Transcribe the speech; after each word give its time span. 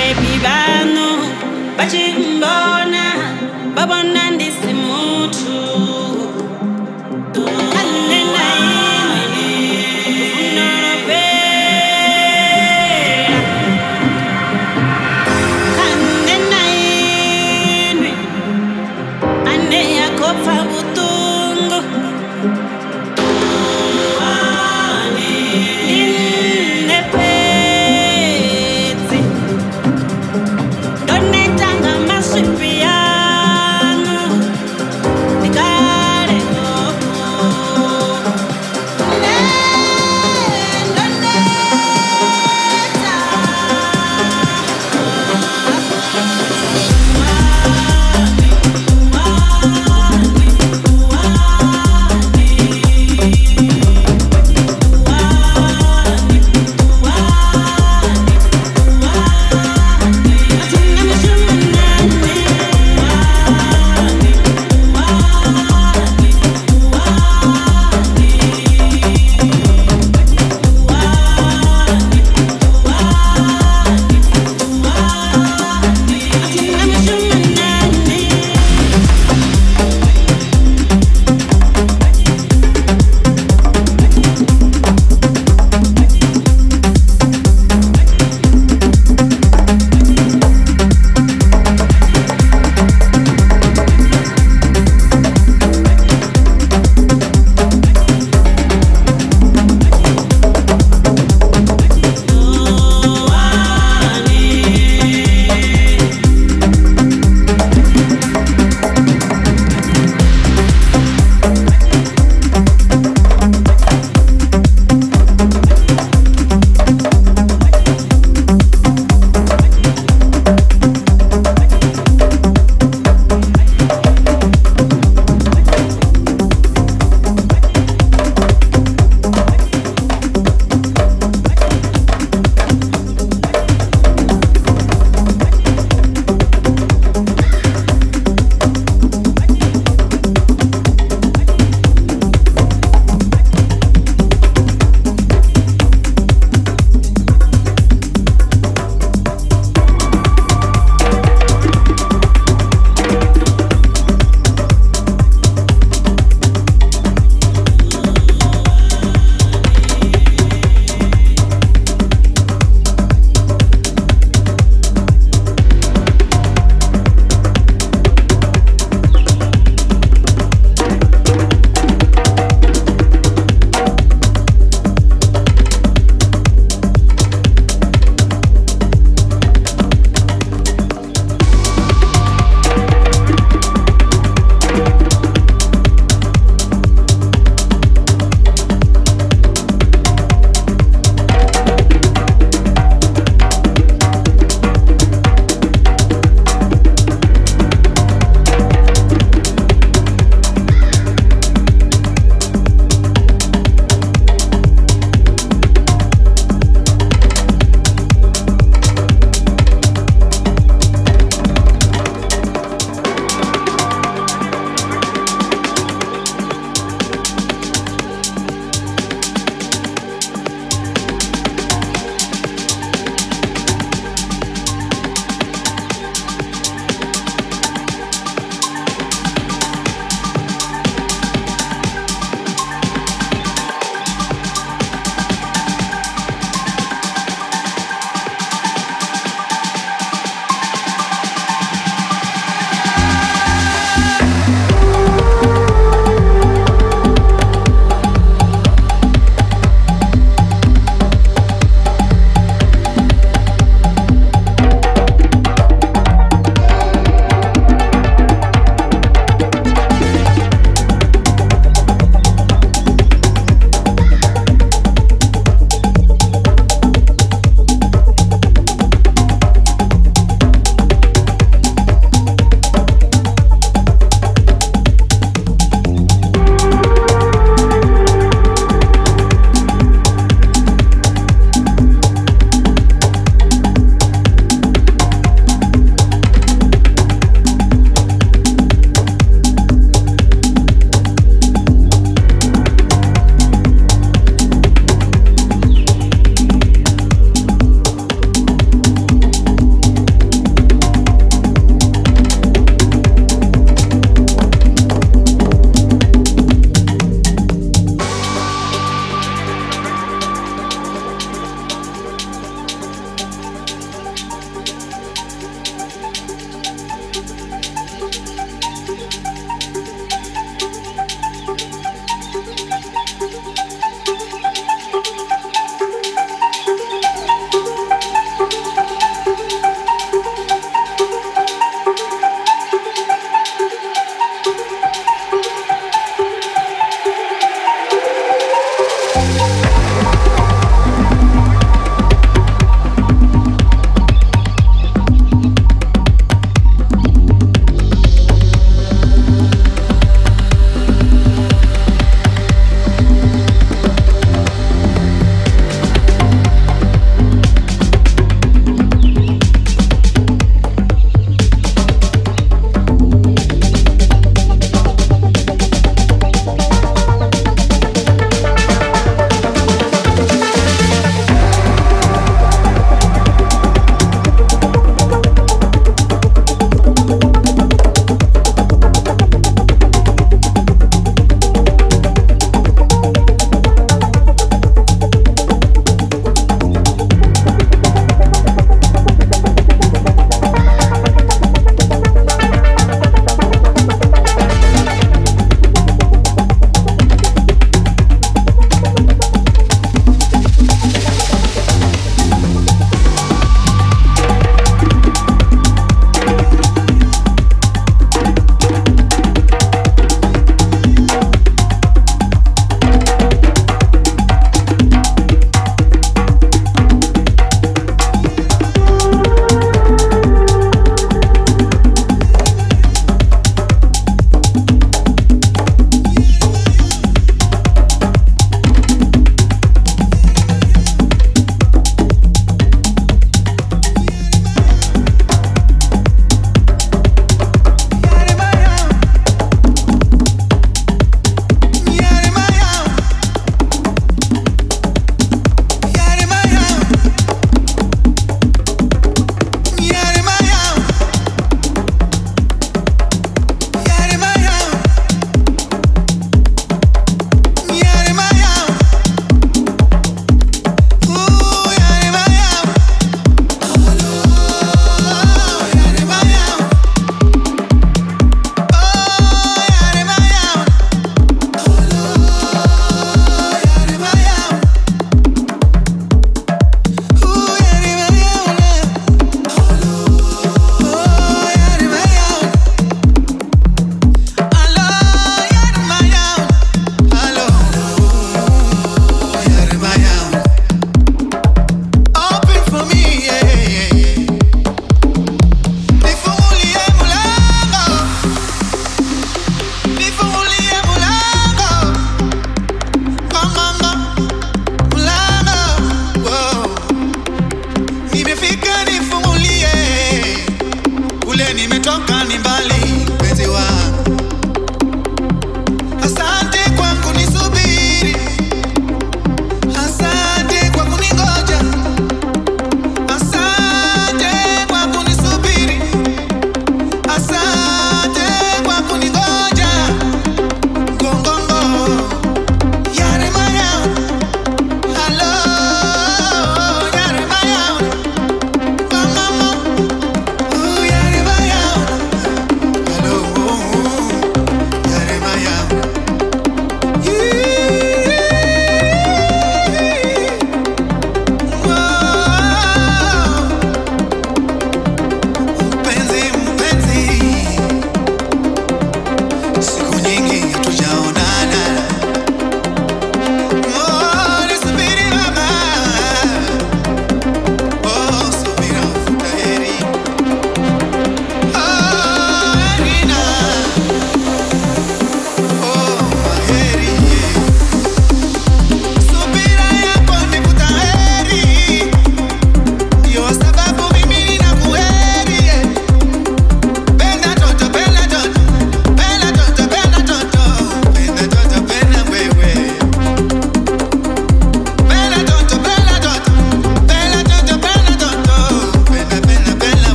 vabebi 0.00 0.34
vanhu 0.44 1.08
vachimbona 1.78 3.04
vavona 3.76 4.30
ndisi 4.30 4.69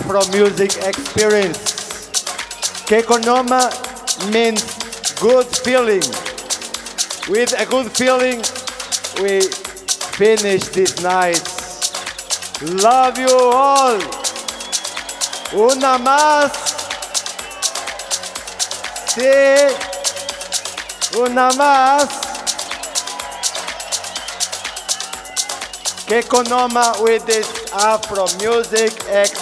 Afro 0.00 0.26
Music 0.32 0.72
Experience. 0.86 2.08
Kekonoma 2.88 3.68
means 4.32 4.64
good 5.20 5.46
feeling. 5.46 6.02
With 7.28 7.52
a 7.60 7.66
good 7.66 7.92
feeling, 7.92 8.38
we 9.22 9.42
finish 10.16 10.64
this 10.68 11.02
night. 11.02 11.44
Love 12.82 13.18
you 13.18 13.28
all. 13.28 14.00
Una 15.52 15.98
más. 15.98 16.50
Sí. 19.12 19.68
Una 21.20 21.50
más. 21.52 22.08
Kekonoma 26.08 27.02
with 27.04 27.26
this 27.26 27.46
Afro 27.72 28.26
music 28.42 28.92
experience. 29.08 29.39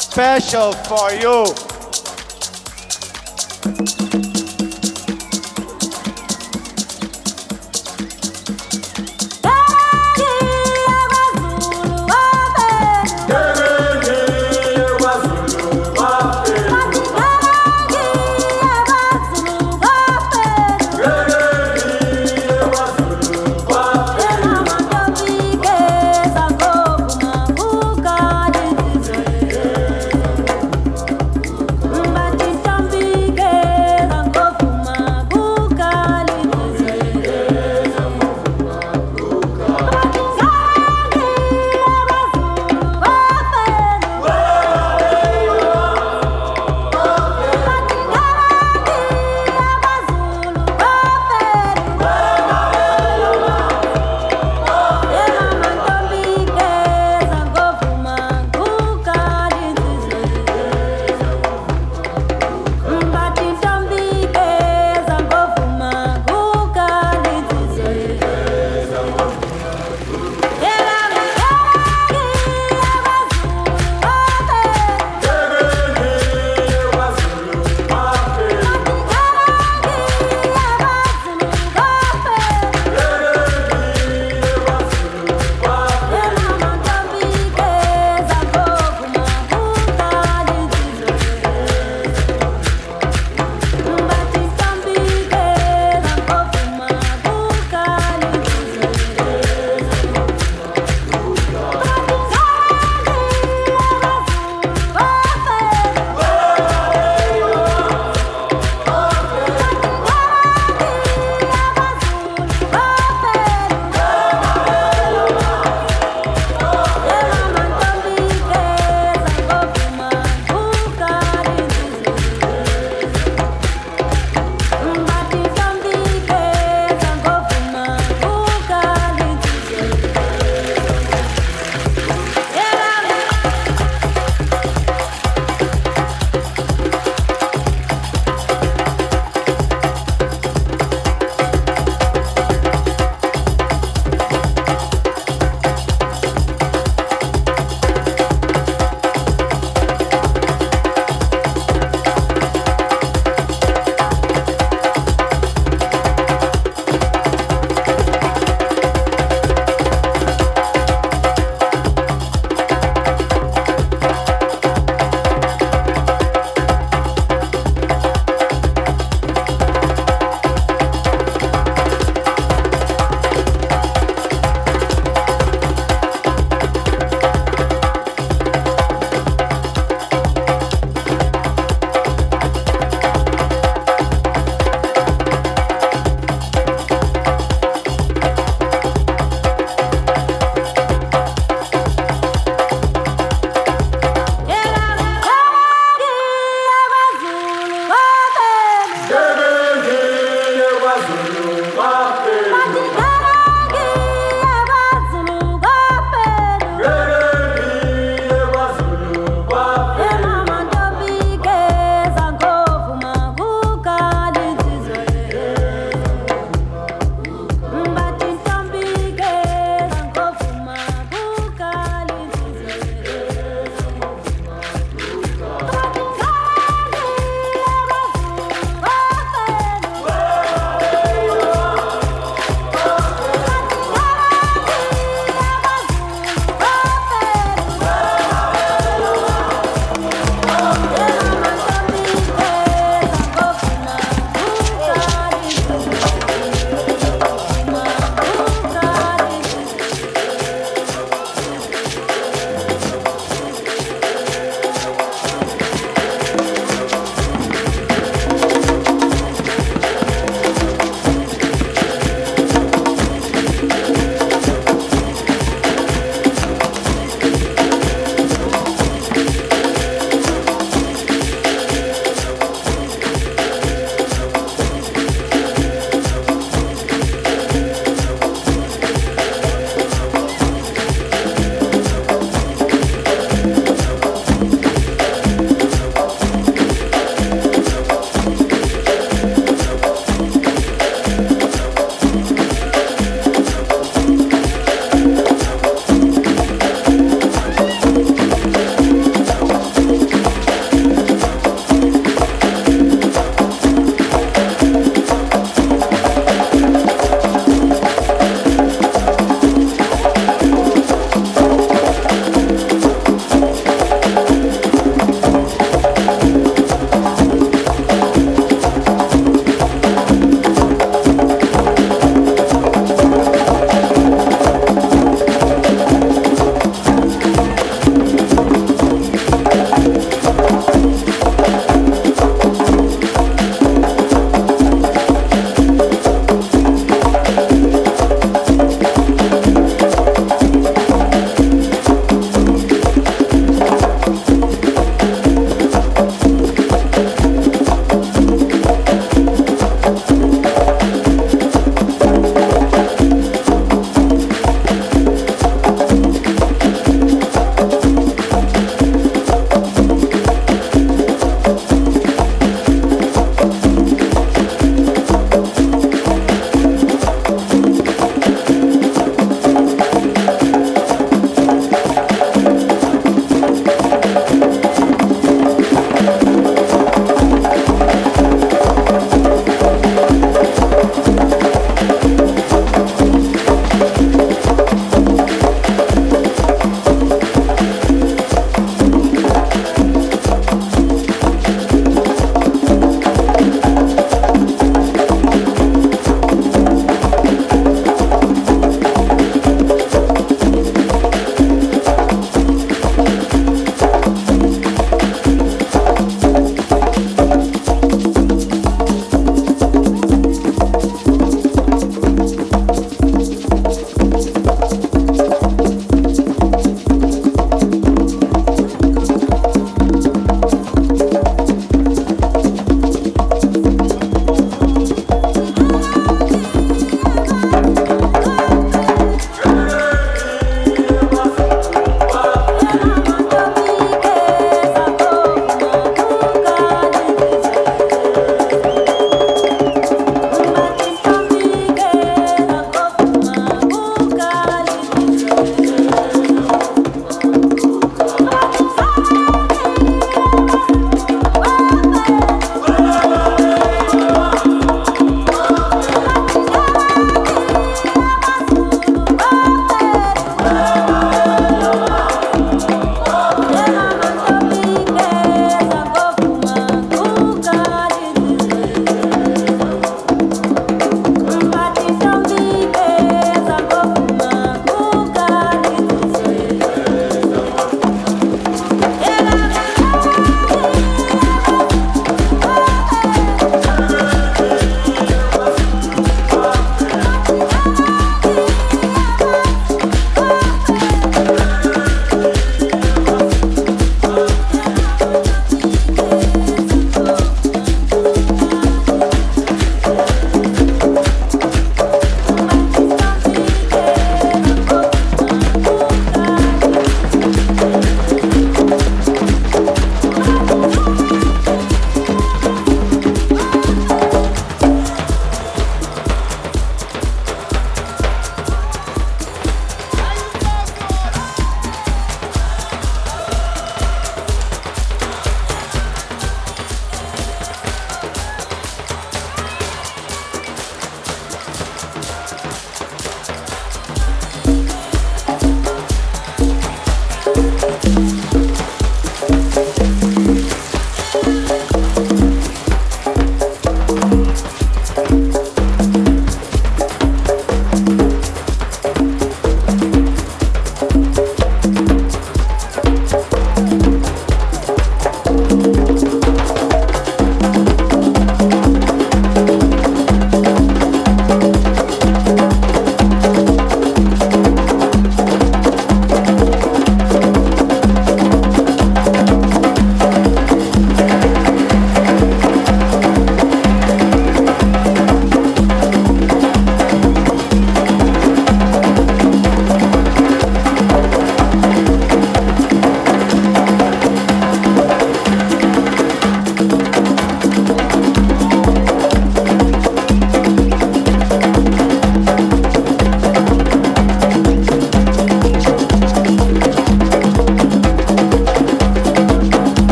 Special 0.00 0.72
for 0.72 1.12
you. 1.12 1.71